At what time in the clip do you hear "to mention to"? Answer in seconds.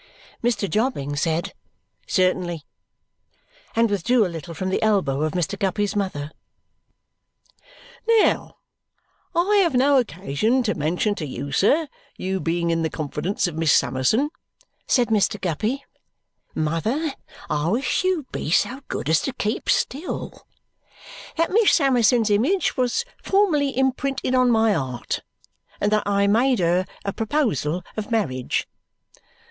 10.63-11.25